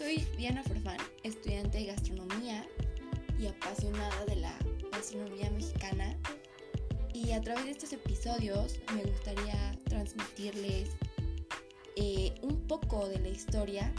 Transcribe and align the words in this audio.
soy 0.00 0.26
Diana 0.38 0.62
Forfán, 0.62 0.96
estudiante 1.24 1.76
de 1.76 1.84
gastronomía 1.84 2.66
y 3.38 3.48
apasionada 3.48 4.24
de 4.24 4.36
la 4.36 4.56
gastronomía 4.92 5.50
mexicana. 5.50 6.16
Y 7.12 7.32
a 7.32 7.40
través 7.42 7.66
de 7.66 7.72
estos 7.72 7.92
episodios 7.92 8.80
me 8.94 9.02
gustaría 9.02 9.78
transmitirles 9.84 10.88
eh, 11.96 12.32
un 12.40 12.66
poco 12.66 13.10
de 13.10 13.18
la 13.18 13.28
historia 13.28 13.92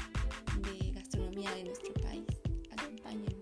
de 0.67 0.91
gastronomía 0.91 1.51
de 1.51 1.65
nuestro 1.65 1.93
país. 1.93 2.25
Acompáñenme. 2.71 3.36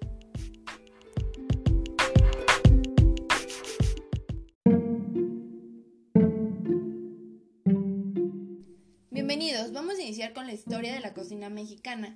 Bienvenidos, 9.11 9.71
vamos 9.71 9.97
a 9.97 10.01
iniciar 10.01 10.33
con 10.33 10.45
la 10.45 10.51
historia 10.51 10.93
de 10.93 10.99
la 10.99 11.13
cocina 11.13 11.49
mexicana. 11.49 12.13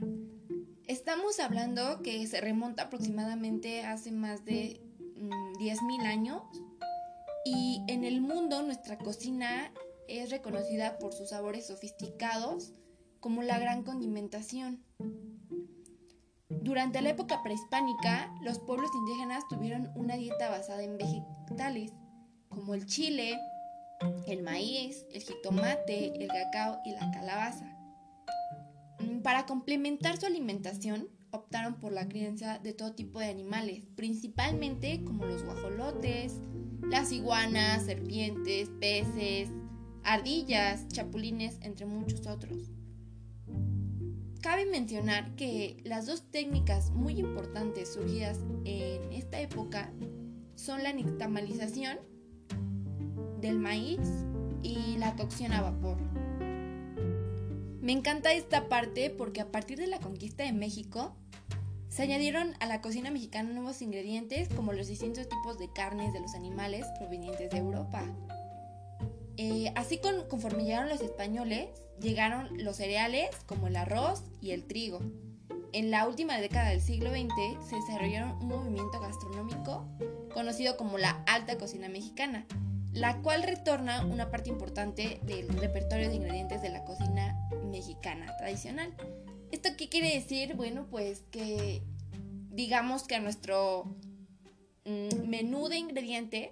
Estamos 0.88 1.40
hablando 1.40 2.02
que 2.02 2.28
se 2.28 2.42
remonta 2.42 2.84
aproximadamente 2.84 3.86
hace 3.86 4.12
más 4.12 4.44
de 4.44 4.82
10.000 5.16 5.82
mm, 5.82 6.02
años 6.06 6.42
y 7.46 7.82
en 7.88 8.04
el 8.04 8.20
mundo 8.20 8.62
nuestra 8.64 8.98
cocina 8.98 9.72
es 10.10 10.30
reconocida 10.30 11.00
por 11.00 11.14
sus 11.14 11.30
sabores 11.30 11.68
sofisticados 11.68 12.74
como 13.22 13.44
la 13.44 13.60
gran 13.60 13.84
condimentación. 13.84 14.84
Durante 16.50 17.02
la 17.02 17.12
época 17.12 17.42
prehispánica, 17.44 18.34
los 18.42 18.60
pueblos 18.60 18.92
indígenas 18.94 19.48
tuvieron 19.48 19.90
una 19.96 20.18
dieta 20.18 20.50
basada 20.50 20.84
en 20.84 20.98
vegetales, 20.98 21.94
como 22.50 22.74
el 22.74 22.86
chile, 22.86 23.40
el 24.28 24.44
maíz, 24.44 25.06
el 25.14 25.22
jitomate, 25.22 26.14
el 26.22 26.28
cacao 26.28 26.82
y 26.84 26.92
la 26.92 27.10
calabaza. 27.12 27.73
Para 29.24 29.46
complementar 29.46 30.18
su 30.18 30.26
alimentación, 30.26 31.08
optaron 31.32 31.76
por 31.76 31.94
la 31.94 32.10
crianza 32.10 32.60
de 32.60 32.74
todo 32.74 32.94
tipo 32.94 33.20
de 33.20 33.28
animales, 33.28 33.86
principalmente 33.96 35.04
como 35.06 35.26
los 35.26 35.44
guajolotes, 35.44 36.42
las 36.90 37.12
iguanas, 37.14 37.86
serpientes, 37.86 38.70
peces, 38.82 39.50
ardillas, 40.04 40.88
chapulines, 40.90 41.58
entre 41.62 41.86
muchos 41.86 42.28
otros. 42.28 42.70
Cabe 44.42 44.66
mencionar 44.66 45.36
que 45.36 45.78
las 45.86 46.06
dos 46.06 46.30
técnicas 46.30 46.92
muy 46.92 47.18
importantes 47.18 47.94
surgidas 47.94 48.40
en 48.66 49.14
esta 49.14 49.40
época 49.40 49.94
son 50.56 50.84
la 50.84 50.92
nixtamalización 50.92 51.98
del 53.40 53.58
maíz 53.58 54.02
y 54.62 54.98
la 54.98 55.16
cocción 55.16 55.54
a 55.54 55.62
vapor. 55.62 55.98
Me 57.84 57.92
encanta 57.92 58.32
esta 58.32 58.70
parte 58.70 59.10
porque 59.10 59.42
a 59.42 59.52
partir 59.52 59.78
de 59.78 59.88
la 59.88 60.00
conquista 60.00 60.46
de 60.46 60.54
México 60.54 61.18
se 61.90 62.04
añadieron 62.04 62.54
a 62.62 62.66
la 62.66 62.80
cocina 62.80 63.12
mexicana 63.12 63.52
nuevos 63.52 63.82
ingredientes 63.82 64.48
como 64.48 64.72
los 64.72 64.88
distintos 64.88 65.28
tipos 65.28 65.60
de 65.60 65.70
carnes 65.74 66.14
de 66.14 66.22
los 66.22 66.34
animales 66.34 66.86
provenientes 66.98 67.52
de 67.52 67.58
Europa. 67.58 68.06
Eh, 69.36 69.74
así 69.76 69.98
con, 69.98 70.30
conforme 70.30 70.64
los 70.88 71.02
españoles, 71.02 71.72
llegaron 72.00 72.48
los 72.58 72.78
cereales 72.78 73.36
como 73.48 73.68
el 73.68 73.76
arroz 73.76 74.24
y 74.40 74.52
el 74.52 74.64
trigo. 74.64 75.02
En 75.74 75.92
la 75.92 76.08
última 76.08 76.38
década 76.38 76.70
del 76.70 76.80
siglo 76.80 77.10
XX 77.10 77.68
se 77.70 77.76
desarrollaron 77.76 78.38
un 78.38 78.48
movimiento 78.48 79.02
gastronómico 79.02 79.86
conocido 80.34 80.78
como 80.78 80.98
la 80.98 81.22
alta 81.28 81.58
cocina 81.58 81.90
mexicana, 81.90 82.46
la 82.94 83.22
cual 83.22 83.44
retorna 83.44 84.06
una 84.06 84.30
parte 84.30 84.50
importante 84.50 85.20
del 85.24 85.50
repertorio 85.50 86.08
de 86.08 86.16
ingredientes 86.16 86.62
de 86.62 86.70
la 86.70 86.86
cocina 86.86 86.93
tradicional. 88.38 88.94
¿Esto 89.52 89.70
qué 89.78 89.90
quiere 89.90 90.14
decir? 90.14 90.56
Bueno, 90.56 90.88
pues 90.90 91.24
que 91.32 91.82
digamos 92.50 93.04
que 93.04 93.16
a 93.16 93.20
nuestro 93.20 93.96
mm, 94.86 95.28
menú 95.28 95.68
de 95.68 95.78
ingredientes 95.78 96.52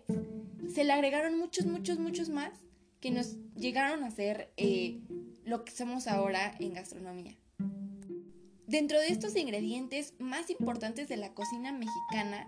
se 0.73 0.83
le 0.83 0.94
agregaron 0.94 1.38
muchos, 1.38 1.66
muchos, 1.66 1.99
muchos 1.99 2.29
más 2.29 2.51
que 2.99 3.11
nos 3.11 3.35
llegaron 3.55 4.03
a 4.03 4.11
ser 4.11 4.51
eh, 4.57 4.99
lo 5.44 5.66
que 5.66 5.72
somos 5.72 6.07
ahora 6.07 6.55
en 6.59 6.73
gastronomía. 6.73 7.35
Dentro 8.67 8.99
de 8.99 9.07
estos 9.07 9.35
ingredientes 9.35 10.13
más 10.19 10.49
importantes 10.49 11.09
de 11.09 11.17
la 11.17 11.33
cocina 11.33 11.72
mexicana, 11.73 12.47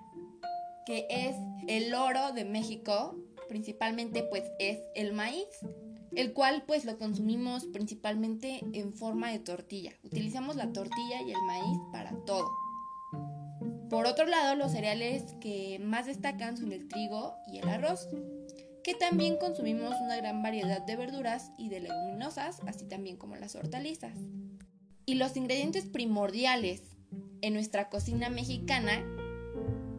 que 0.86 1.06
es 1.10 1.36
el 1.68 1.94
oro 1.94 2.32
de 2.32 2.46
México, 2.46 3.18
principalmente 3.50 4.24
pues 4.24 4.44
es 4.60 4.80
el 4.96 5.14
maíz, 5.14 5.48
el 6.16 6.34
cual 6.34 6.64
pues 6.66 6.86
lo 6.86 6.98
consumimos 6.98 7.66
principalmente 7.66 8.62
en 8.74 8.94
forma 8.94 9.32
de 9.32 9.40
tortilla. 9.40 9.92
Utilizamos 10.04 10.56
la 10.56 10.72
tortilla 10.72 11.22
y 11.22 11.32
el 11.32 11.42
maíz 11.48 11.80
para 11.92 12.12
todo. 12.26 12.50
Por 13.90 14.08
otro 14.08 14.26
lado, 14.26 14.56
los 14.56 14.72
cereales 14.72 15.36
que 15.40 15.80
más 15.80 16.08
destacan 16.08 16.58
son 16.58 16.72
el 16.72 16.88
trigo 16.88 17.36
y 17.48 17.60
el 17.60 17.70
arroz, 17.70 18.08
que 18.84 18.96
también 18.96 19.38
consumimos 19.38 19.94
una 20.02 20.18
gran 20.18 20.42
variedad 20.42 20.82
de 20.82 20.96
verduras 20.96 21.52
y 21.58 21.70
de 21.70 21.82
leguminosas, 21.82 22.60
así 22.68 22.86
también 22.86 23.18
como 23.18 23.36
las 23.36 23.56
hortalizas. 23.56 24.18
Y 25.06 25.16
los 25.16 25.38
ingredientes 25.38 25.86
primordiales 25.86 26.82
en 27.42 27.54
nuestra 27.54 27.90
cocina 27.90 28.30
mexicana 28.30 29.06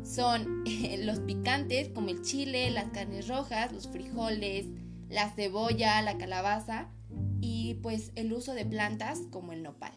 son 0.02 0.64
los 0.98 1.20
picantes 1.20 1.88
como 1.88 2.08
el 2.08 2.22
chile, 2.22 2.70
las 2.70 2.90
carnes 2.90 3.28
rojas, 3.28 3.72
los 3.72 3.88
frijoles, 3.88 4.66
la 5.14 5.30
cebolla, 5.30 6.02
la 6.02 6.18
calabaza 6.18 6.88
y 7.40 7.74
pues 7.82 8.10
el 8.16 8.32
uso 8.32 8.52
de 8.52 8.66
plantas 8.66 9.20
como 9.30 9.52
el 9.52 9.62
nopal. 9.62 9.92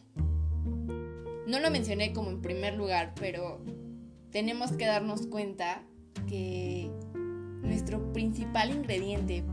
No 1.47 1.59
lo 1.59 1.71
mencioné 1.71 2.13
como 2.13 2.29
en 2.29 2.41
primer 2.41 2.75
lugar, 2.75 3.13
pero 3.19 3.59
tenemos 4.31 4.73
que 4.73 4.85
darnos 4.85 5.25
cuenta 5.25 5.81
que 6.27 6.91
nuestro 7.63 8.13
principal 8.13 8.69
ingrediente 8.69 9.43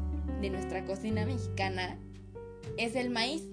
de 0.42 0.50
nuestra 0.50 0.84
cocina 0.84 1.25
mexicana 1.25 1.98
es 2.76 2.94
el 2.94 3.08
maíz. 3.08 3.48